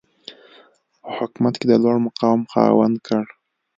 په 1.01 1.09
حکومت 1.19 1.53
کې 1.59 1.65
د 1.71 1.73
لوړمقام 1.83 2.39
خاوند 2.51 2.95
کړ. 3.07 3.25